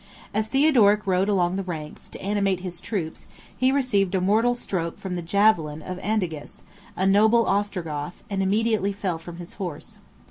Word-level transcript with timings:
As 0.33 0.47
Theodoric 0.47 1.05
rode 1.05 1.29
along 1.29 1.57
the 1.57 1.63
ranks, 1.63 2.09
to 2.09 2.21
animate 2.23 2.61
his 2.61 2.81
troops, 2.81 3.27
he 3.55 3.71
received 3.71 4.15
a 4.15 4.19
mortal 4.19 4.55
stroke 4.55 4.97
from 4.97 5.15
the 5.15 5.21
javelin 5.21 5.83
of 5.83 5.99
Andages, 5.99 6.63
a 6.95 7.05
noble 7.05 7.45
Ostrogoth, 7.45 8.23
and 8.27 8.41
immediately 8.41 8.93
fell 8.93 9.19
from 9.19 9.37
his 9.37 9.53
horse. 9.61 9.99